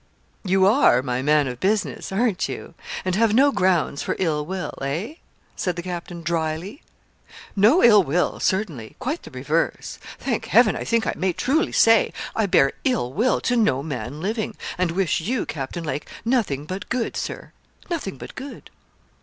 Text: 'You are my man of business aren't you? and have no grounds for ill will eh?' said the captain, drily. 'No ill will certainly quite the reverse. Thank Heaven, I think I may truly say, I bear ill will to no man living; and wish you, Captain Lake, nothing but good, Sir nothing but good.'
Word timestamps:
'You 0.43 0.65
are 0.65 1.03
my 1.03 1.21
man 1.21 1.45
of 1.45 1.59
business 1.59 2.11
aren't 2.11 2.49
you? 2.49 2.73
and 3.05 3.13
have 3.13 3.35
no 3.35 3.51
grounds 3.51 4.01
for 4.01 4.15
ill 4.17 4.43
will 4.43 4.73
eh?' 4.81 5.17
said 5.55 5.75
the 5.75 5.83
captain, 5.83 6.23
drily. 6.23 6.81
'No 7.55 7.83
ill 7.83 8.01
will 8.01 8.39
certainly 8.39 8.95
quite 8.97 9.21
the 9.21 9.29
reverse. 9.29 9.99
Thank 10.17 10.45
Heaven, 10.45 10.75
I 10.75 10.85
think 10.85 11.05
I 11.05 11.13
may 11.15 11.33
truly 11.33 11.71
say, 11.71 12.13
I 12.35 12.47
bear 12.47 12.73
ill 12.83 13.13
will 13.13 13.39
to 13.41 13.55
no 13.55 13.83
man 13.83 14.21
living; 14.21 14.55
and 14.75 14.89
wish 14.89 15.21
you, 15.21 15.45
Captain 15.45 15.83
Lake, 15.83 16.07
nothing 16.25 16.65
but 16.65 16.89
good, 16.89 17.15
Sir 17.15 17.51
nothing 17.87 18.17
but 18.17 18.33
good.' 18.33 18.71